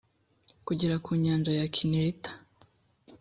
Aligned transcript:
kugera 0.67 0.95
ku 1.05 1.09
nyanja 1.23 1.51
ya 1.59 1.65
kineretin 1.75 2.33